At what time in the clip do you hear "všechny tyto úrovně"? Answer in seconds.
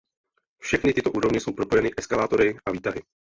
0.59-1.39